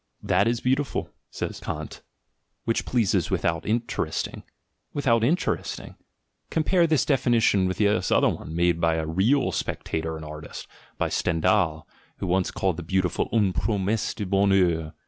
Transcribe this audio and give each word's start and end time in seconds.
"That 0.23 0.47
is 0.47 0.61
beautiful," 0.61 1.11
says 1.29 1.59
Kant, 1.59 2.01
"which 2.65 2.87
pleases 2.87 3.29
without 3.29 3.67
interesting." 3.67 4.41
Without 4.93 5.23
interesting! 5.23 5.95
Compare 6.49 6.87
this 6.87 7.05
definition 7.05 7.67
with 7.67 7.77
this 7.77 8.09
other 8.09 8.29
one, 8.29 8.55
made 8.55 8.81
by 8.81 8.95
a 8.95 9.05
real 9.05 9.51
"spectator" 9.51 10.15
and 10.15 10.25
"artist"— 10.25 10.65
by 10.97 11.09
Stendhal, 11.09 11.87
who 12.17 12.25
once 12.25 12.49
called 12.49 12.77
the 12.77 12.81
beautiful 12.81 13.29
une 13.31 13.53
promesse 13.53 14.15
de 14.15 14.25
bonheur. 14.25 14.93